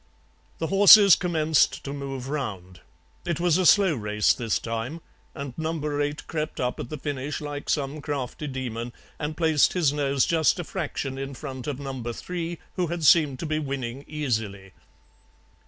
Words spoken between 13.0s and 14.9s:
seemed to be winning easily.